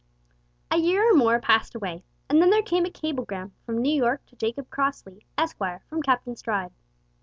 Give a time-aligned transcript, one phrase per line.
[0.71, 4.25] A year or more passed away, and then there came a cablegram from New York
[4.25, 6.71] to Jacob Crossley, Esquire, from Captain Stride.